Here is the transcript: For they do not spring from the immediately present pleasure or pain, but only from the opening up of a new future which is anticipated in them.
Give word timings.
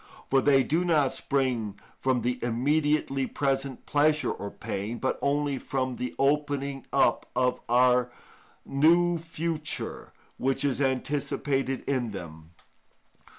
For 0.31 0.41
they 0.41 0.63
do 0.63 0.83
not 0.83 1.13
spring 1.13 1.79
from 1.99 2.21
the 2.21 2.39
immediately 2.43 3.27
present 3.27 3.85
pleasure 3.85 4.31
or 4.31 4.49
pain, 4.49 4.97
but 4.97 5.19
only 5.21 5.59
from 5.59 5.97
the 5.97 6.15
opening 6.17 6.87
up 6.91 7.29
of 7.35 7.59
a 7.69 8.07
new 8.65 9.19
future 9.19 10.11
which 10.39 10.65
is 10.65 10.81
anticipated 10.81 11.83
in 11.85 12.13
them. 12.13 12.49